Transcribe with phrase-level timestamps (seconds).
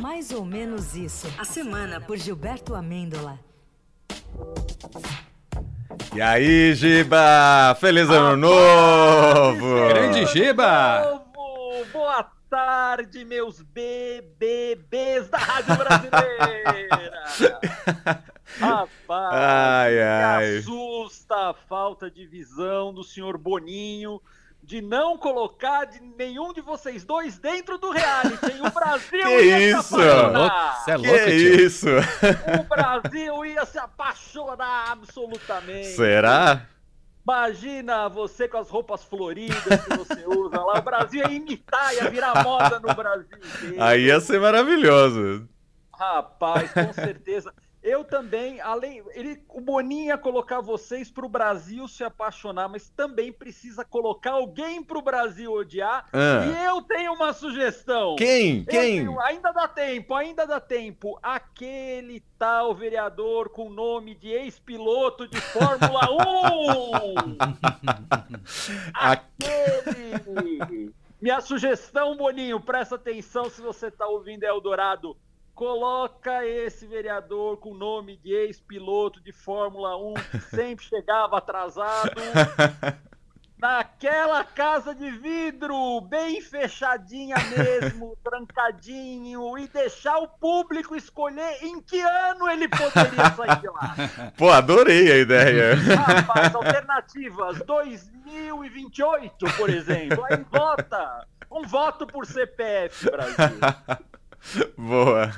[0.00, 1.26] Mais ou menos isso.
[1.38, 3.38] A semana por Gilberto Amêndola.
[6.14, 7.74] E aí, Giba?
[7.80, 9.88] Feliz ano novo!
[9.88, 11.22] Grande Giba!
[11.92, 17.24] Boa tarde, meus BBBs da Rádio Brasileira!
[18.58, 20.46] Rapaz, Ai, ai.
[20.52, 24.20] me assusta a falta de visão do senhor Boninho
[24.66, 28.46] de não colocar de nenhum de vocês dois dentro do reality.
[28.52, 28.60] hein?
[28.66, 29.82] O Brasil Que ia isso?
[29.84, 30.74] se apaixonar.
[30.84, 31.60] Você é Que louco, tio?
[31.66, 31.86] isso?
[32.60, 35.86] O Brasil ia se apaixonar absolutamente.
[35.94, 36.66] Será?
[37.22, 40.78] Imagina você com as roupas floridas que você usa lá.
[40.78, 43.82] O Brasil ia imitar, ia virar moda no Brasil inteiro.
[43.82, 45.48] Aí ia ser maravilhoso.
[45.92, 47.52] Rapaz, com certeza.
[47.86, 49.00] Eu também, além.
[49.14, 54.82] Ele, o Boninho ia colocar vocês pro Brasil se apaixonar, mas também precisa colocar alguém
[54.82, 56.04] pro Brasil odiar.
[56.12, 56.44] Ah.
[56.46, 58.16] E eu tenho uma sugestão.
[58.16, 58.58] Quem?
[58.58, 58.96] Eu Quem?
[58.98, 61.16] tenho- ainda dá tempo, ainda dá tempo.
[61.22, 67.36] Aquele tal vereador com nome de ex-piloto de Fórmula 1.
[68.92, 70.92] Aquele.
[71.20, 75.16] Minha sugestão, Boninho, presta atenção se você tá ouvindo Eldorado.
[75.56, 82.12] Coloca esse vereador com nome de ex-piloto de Fórmula 1 que sempre chegava atrasado
[83.58, 92.02] naquela casa de vidro, bem fechadinha mesmo, trancadinho, e deixar o público escolher em que
[92.02, 93.96] ano ele poderia sair de lá.
[94.36, 95.74] Pô, adorei a ideia.
[95.74, 100.22] Rapaz, alternativas 2028, por exemplo.
[100.26, 101.26] Aí vota.
[101.50, 103.58] Um voto por CPF, Brasil.
[104.76, 105.32] Boa.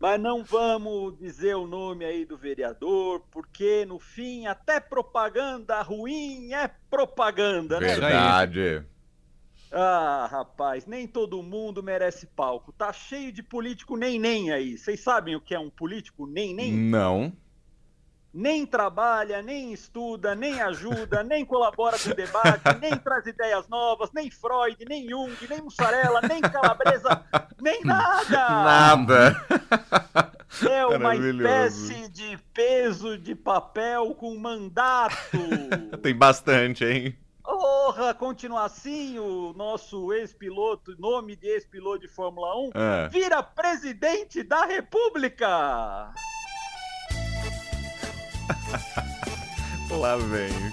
[0.00, 6.52] Mas não vamos dizer o nome aí do vereador, porque no fim até propaganda ruim
[6.54, 7.88] é propaganda, né?
[7.88, 8.86] Verdade.
[9.70, 12.72] Ah, rapaz, nem todo mundo merece palco.
[12.72, 14.78] Tá cheio de político nem nem aí.
[14.78, 16.72] Vocês sabem o que é um político nem nem?
[16.72, 17.32] Não.
[18.32, 24.10] Nem trabalha, nem estuda, nem ajuda, nem colabora com o debate, nem traz ideias novas,
[24.12, 27.24] nem Freud, nem Jung, nem mussarela, nem calabresa,
[27.60, 28.48] nem nada!
[28.48, 29.46] Nada.
[30.68, 35.16] É uma espécie de peso de papel com mandato.
[36.02, 37.16] Tem bastante, hein?
[37.42, 43.08] Porra, continua assim o nosso ex-piloto, nome de ex-piloto de Fórmula 1, Ah.
[43.10, 46.12] vira presidente da República.
[49.90, 50.72] Lá vem.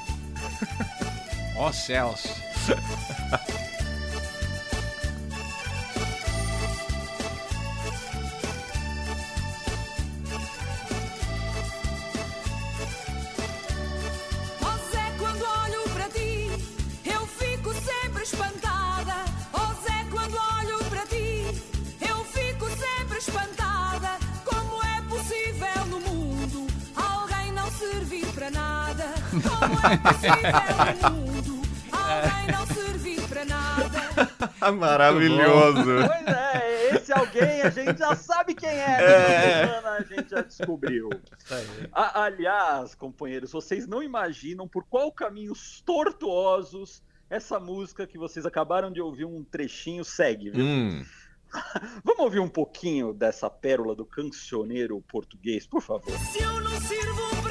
[1.57, 2.25] Ó céus.
[34.78, 35.84] Maravilhoso.
[36.07, 39.01] Pois é, esse alguém a gente já sabe quem é.
[39.01, 39.03] É.
[39.03, 41.09] Essa semana a gente já descobriu.
[41.91, 48.91] A- aliás, companheiros, vocês não imaginam por qual caminhos tortuosos essa música que vocês acabaram
[48.91, 50.63] de ouvir um trechinho segue, viu?
[50.66, 51.06] Hum.
[52.03, 56.12] Vamos ouvir um pouquinho dessa pérola do cancioneiro português, por favor.
[56.19, 57.44] Se eu não sirvo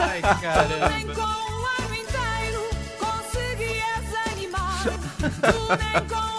[0.00, 1.14] Ai, Nem caramba.
[1.14, 2.62] com um ano inteiro
[2.98, 4.82] conseguias animar.
[4.82, 6.31] Tu nem com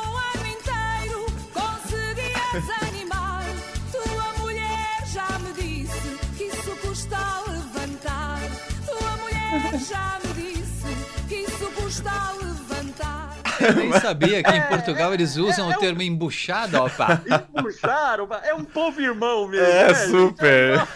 [13.68, 17.22] Eu nem sabia que em Portugal eles usam é o termo embuchada, opa.
[17.58, 19.66] Embuchar, é um povo irmão mesmo.
[19.66, 20.10] É, né, gente?
[20.12, 20.88] super.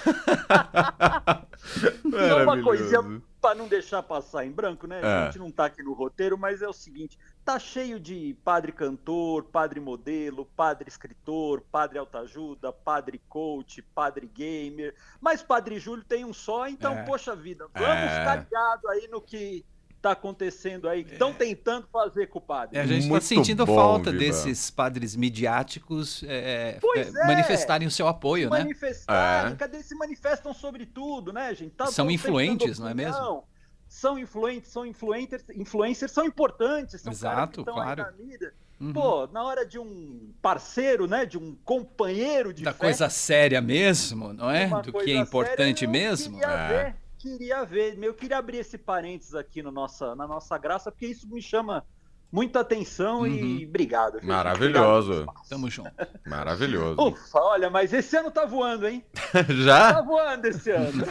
[2.06, 3.02] E uma coisinha
[3.42, 5.00] pra não deixar passar em branco, né?
[5.02, 5.06] É.
[5.06, 8.72] A gente não tá aqui no roteiro, mas é o seguinte: tá cheio de padre
[8.72, 14.96] cantor, padre modelo, padre escritor, padre autoajuda, padre coach, padre gamer.
[15.22, 17.04] Mas padre Júlio tem um só, então, É.
[17.04, 18.20] poxa vida, vamos É.
[18.20, 19.64] ficar ligado aí no que
[20.02, 21.02] tá acontecendo aí.
[21.02, 22.78] Estão tentando fazer com o padre.
[22.78, 24.24] É, a gente está sentindo bom, falta Viva.
[24.24, 27.28] desses padres midiáticos é, Pois é, é.
[27.28, 28.60] manifestarem o seu apoio, né?
[28.60, 29.56] manifestarem, É.
[29.56, 31.72] cadê se manifestam sobre tudo, né, gente?
[31.72, 33.44] Tá- São influentes, não é mesmo?
[33.88, 38.04] São influentes, são influencers, influencers são importantes, são Exato, que claro.
[38.06, 38.54] aí na mídia.
[38.80, 38.94] Uhum.
[38.94, 41.26] Pô, na hora de um parceiro, né?
[41.26, 44.68] De um companheiro de Da festa, coisa séria mesmo, não é?
[44.84, 46.44] Do que é importante séria, mesmo.
[46.44, 46.68] É.
[46.68, 47.98] ver, queria ver.
[48.02, 51.86] Eu queria abrir esse parênteses aqui no nossa, na nossa graça, porque isso me chama
[52.32, 53.68] muita atenção e Uhum.
[53.70, 54.14] obrigado.
[54.14, 54.30] viu, gente?
[54.30, 55.12] Maravilhoso.
[55.14, 55.48] Obrigado.
[55.50, 55.92] Tamo junto.
[56.26, 57.02] Maravilhoso.
[57.02, 59.04] Ufa, olha, mas esse ano tá voando, hein?
[59.32, 60.02] Tá Já?
[60.02, 61.04] voando esse ano.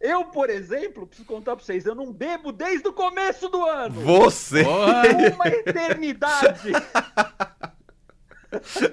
[0.00, 3.94] Eu, por exemplo, preciso contar pra vocês, eu não bebo desde o começo do ano.
[4.02, 4.62] Você?
[4.62, 6.72] Uma eternidade.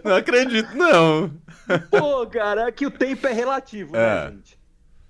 [0.05, 1.29] Não acredito, não.
[1.89, 4.29] Pô, cara, é que o tempo é relativo, né, É.
[4.31, 4.60] gente?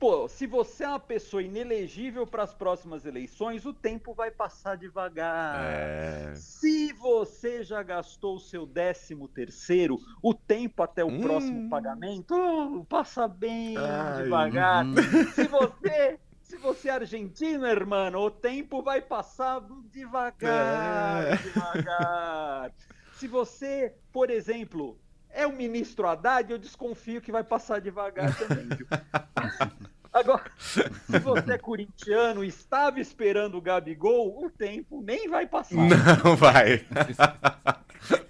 [0.01, 4.75] Pô, se você é uma pessoa inelegível para as próximas eleições, o tempo vai passar
[4.75, 5.63] devagar.
[5.63, 6.33] É.
[6.33, 11.21] Se você já gastou o seu décimo terceiro, o tempo até o Hum.
[11.21, 14.85] próximo pagamento oh, passa bem Ai, devagar.
[14.87, 14.95] uhum.
[15.35, 19.61] Se você, se você é argentino, irmão, o tempo vai passar
[19.91, 21.35] devagar, É.
[21.37, 22.71] devagar.
[23.19, 24.99] Se você, por exemplo,
[25.29, 28.67] é o ministro Haddad, eu desconfio que vai passar devagar também.
[30.13, 35.75] Agora, se você é corintiano e estava esperando o Gabigol, o tempo nem vai passar.
[36.23, 36.85] Não vai.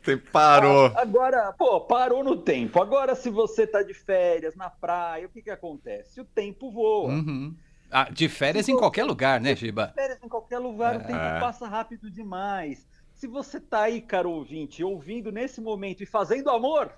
[0.03, 0.91] Você parou.
[0.97, 2.81] Agora, pô, parou no tempo.
[2.81, 6.19] Agora, se você tá de férias na praia, o que que acontece?
[6.19, 7.09] O tempo voa.
[7.09, 7.55] Uhum.
[7.89, 9.91] Ah, de férias em qualquer lugar, né, Giba?
[9.95, 11.39] Férias em qualquer lugar, o tempo É.
[11.39, 12.85] passa rápido demais.
[13.13, 16.91] Se você tá aí, caro ouvinte, ouvindo nesse momento e fazendo amor,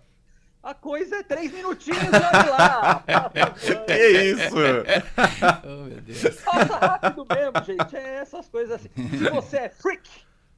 [0.63, 3.03] a coisa é três minutinhos, olha lá.
[3.85, 4.55] Que isso?
[5.65, 6.35] Oh, meu Deus.
[6.41, 7.95] Passa rápido mesmo, gente.
[7.97, 8.89] É essas coisas assim.
[9.09, 10.09] Se você é freak,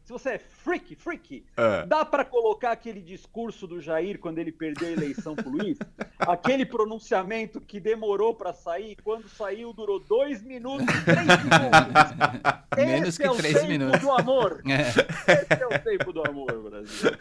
[0.04, 1.86] se você é freak, freak, É.
[1.88, 5.78] dá pra colocar aquele discurso do Jair quando ele perdeu a eleição pro Luiz?
[6.20, 12.56] Aquele pronunciamento que demorou pra sair, quando saiu durou dois minutos e três segundos.
[12.78, 14.00] Menos Esse que é o três tempo minutos.
[14.02, 14.62] do amor.
[14.68, 15.34] É.
[15.42, 17.12] Esse é o tempo do amor, Brasil.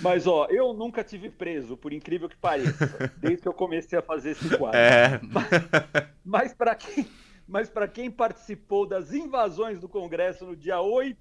[0.00, 4.02] Mas, ó, eu nunca tive preso, por incrível que pareça, desde que eu comecei a
[4.02, 4.78] fazer esse quadro.
[4.78, 5.20] É.
[6.24, 7.06] Mas para quem,
[7.46, 11.18] mas para quem participou das invasões do Congresso no dia 8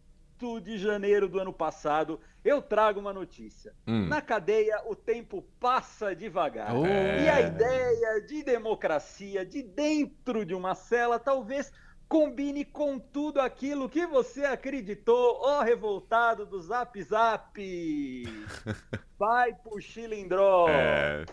[0.64, 3.74] de janeiro do ano passado, eu trago uma notícia.
[3.86, 4.08] Hum.
[4.08, 6.74] Na cadeia, o tempo passa devagar.
[6.74, 6.86] Oh.
[6.86, 11.72] E a ideia de democracia de dentro de uma cela talvez
[12.10, 17.54] combine com tudo aquilo que você acreditou, ó revoltado do Zap Zap.
[19.18, 20.68] Vai pro Chilindró.
[20.68, 21.24] É.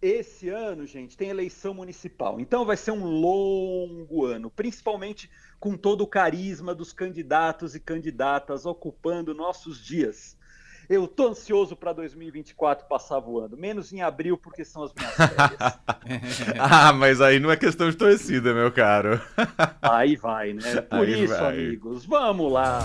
[0.00, 2.40] Esse ano, gente, tem eleição municipal.
[2.40, 8.66] Então vai ser um longo ano, principalmente com todo o carisma dos candidatos e candidatas
[8.66, 10.36] ocupando nossos dias.
[10.88, 15.78] Eu tô ansioso para 2024 passar voando, menos em abril porque são as minhas férias.
[16.58, 19.20] Ah, mas aí não é questão de torcida, meu caro.
[19.80, 20.80] Aí vai, né?
[20.82, 21.52] Por Aí isso, vai.
[21.54, 22.80] amigos, vamos lá.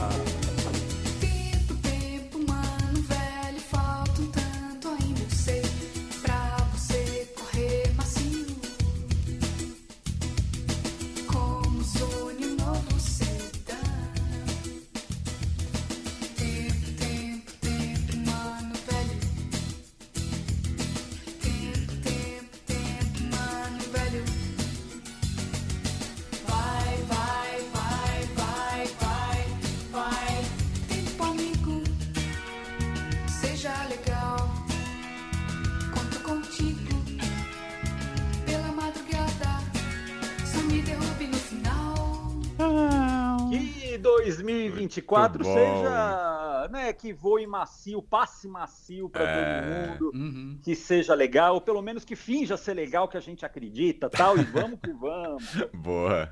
[44.79, 45.53] 2024 Muito bom.
[45.53, 49.87] seja, né, que voe macio, passe macio para É.
[49.97, 50.11] todo mundo.
[50.15, 50.59] Uhum.
[50.63, 54.37] que seja legal, ou pelo menos que finja ser legal, que a gente acredita, tal,
[54.37, 55.43] e vamos que vamos.
[55.73, 56.29] Boa.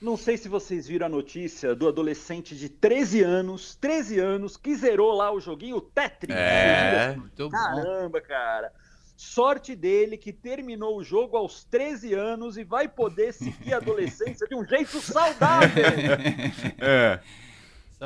[0.00, 4.74] Não sei se vocês viram a notícia do adolescente de 13 anos, 13 anos, que
[4.74, 6.34] zerou lá o joguinho Tetris.
[6.36, 7.16] É.
[7.50, 8.72] Caramba, cara.
[9.16, 14.44] Sorte dele que terminou o jogo aos 13 anos e vai poder seguir a adolescência
[14.48, 15.68] de um jeito saudável.
[16.80, 17.20] É.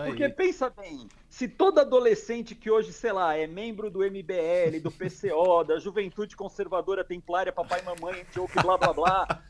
[0.05, 4.91] Porque pensa bem, se todo adolescente que hoje, sei lá, é membro do MBL, do
[4.91, 9.43] PCO, da Juventude Conservadora Templária, Papai Mamãe, Antioque, blá blá blá,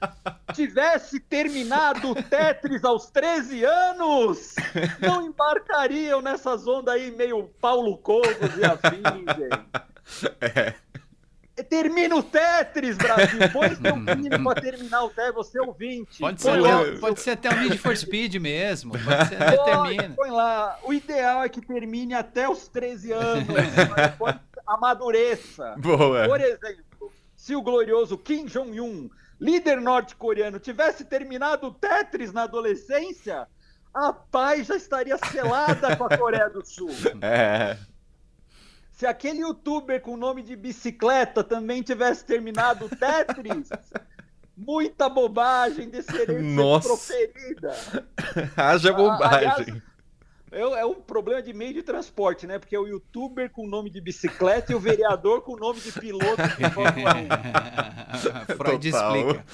[0.55, 4.55] tivesse terminado o Tetris aos 13 anos,
[5.01, 9.97] não embarcariam nessas ondas aí meio Paulo Cogos e afins, gente.
[10.41, 10.73] É.
[11.65, 13.39] Termina o Tetris, Brasil!
[13.53, 16.19] Põe seu filho pra terminar o Tetris, você ouvinte.
[16.21, 18.93] Pode ser, lá até, o pode ser até um Need for Speed mesmo.
[18.93, 20.15] Pode ser até termina.
[20.15, 20.79] põe lá.
[20.83, 23.47] O ideal é que termine até os 13 anos.
[23.97, 25.77] mas pode amadureça.
[25.79, 26.27] Boa.
[26.27, 29.09] Por exemplo, se o glorioso Kim Jong-un,
[29.41, 33.47] líder norte-coreano, tivesse terminado o Tetris na adolescência,
[33.95, 36.91] a paz já estaria selada com a Coreia do Sul.
[37.23, 37.79] É.
[38.97, 43.69] Se aquele youtuber com nome de bicicleta também tivesse terminado o Tetris,
[44.57, 46.89] muita bobagem de ser Nossa.
[46.89, 47.75] proferida.
[48.57, 49.49] Haja Ah, bobagem.
[49.51, 49.83] aliás,
[50.53, 52.59] É, é um problema de meio de transporte, né?
[52.59, 56.37] Porque é o youtuber com nome de bicicleta e o vereador com nome de piloto
[56.57, 58.55] de Fórmula 1.
[58.57, 59.17] Freud Total.
[59.17, 59.45] explica.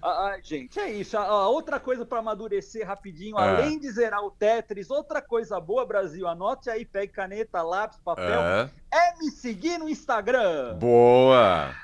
[0.00, 1.16] Ah, ah, gente, é isso.
[1.18, 3.48] Ah, outra coisa para amadurecer rapidinho, É.
[3.48, 8.40] além de zerar o Tetris, outra coisa boa, Brasil, anote aí, pegue caneta, lápis, papel,
[8.40, 8.70] É.
[8.92, 10.74] é me seguir no Instagram.
[10.78, 11.74] Boa.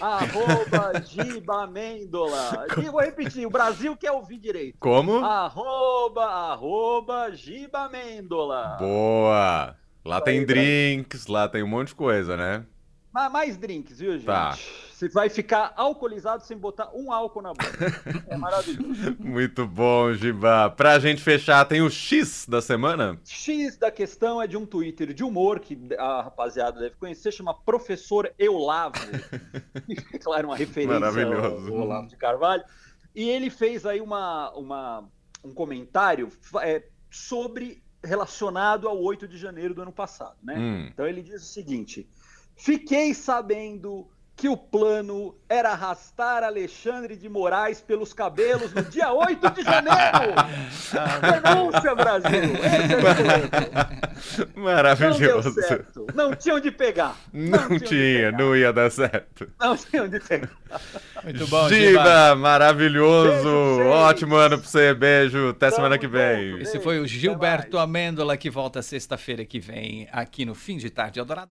[0.00, 2.66] Arroba Giba Amêndola.
[2.78, 4.76] E vou repetir, o Brasil quer ouvir direito.
[4.78, 5.24] Como?
[5.24, 8.76] Arroba, arroba Giba Amêndola.
[8.78, 9.76] Boa.
[10.04, 12.64] Lá tem aí, drinks, lá tem um monte de coisa, né?
[13.16, 14.26] Ma- Mais drinks, viu, gente?
[14.26, 14.58] Tá.
[14.92, 17.66] Você vai ficar alcoolizado sem botar um álcool na boca.
[18.28, 19.16] É maravilhoso.
[19.18, 20.68] Muito bom, Giba.
[20.70, 23.18] Pra gente fechar, tem o X da semana?
[23.24, 27.54] X da questão é de um Twitter de humor que a rapaziada deve conhecer, chama
[27.54, 28.94] Professor Eulavo.
[30.22, 31.72] Claro, uma referência Maravilhoso.
[31.72, 32.64] ao Olavo de Carvalho.
[33.14, 35.08] E ele fez aí uma, uma-
[35.44, 36.28] um comentário
[36.60, 40.54] é, sobre relacionado ao 8 de janeiro do ano passado, né?
[40.58, 40.88] Hum.
[40.92, 42.08] Então ele diz o seguinte:
[42.56, 49.50] Fiquei sabendo que o plano era arrastar Alexandre de Moraes pelos cabelos no dia 8
[49.50, 50.34] de janeiro!
[51.42, 52.30] Denúncia, Brasil!
[52.54, 53.96] Esse é o plano.
[54.36, 55.52] Não deu Maravilhoso.
[55.54, 56.06] certo.
[56.14, 57.16] Não tinha onde pegar.
[57.32, 58.38] Não onde tinha, pegar.
[58.38, 59.48] não ia dar certo.
[59.60, 60.50] Não tinha onde pegar.
[61.22, 62.34] Muito bom, Giba, Giba.
[62.36, 63.76] maravilhoso.
[63.78, 63.88] Beijo.
[63.90, 64.94] Ótimo ano pra você.
[64.94, 65.50] Beijo.
[65.50, 66.16] Até Tamo semana que junto.
[66.16, 66.60] vem.
[66.60, 67.78] Esse foi o Gilberto.
[67.78, 71.44] Amêndola que volta sexta-feira que vem aqui no Fim de Tarde Eldorado.